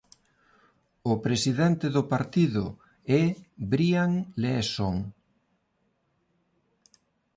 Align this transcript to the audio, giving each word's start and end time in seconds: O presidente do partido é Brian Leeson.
O 1.11 1.13
presidente 1.25 1.87
do 1.95 2.03
partido 2.13 2.65
é 3.19 3.23
Brian 3.71 4.11
Leeson. 4.41 4.95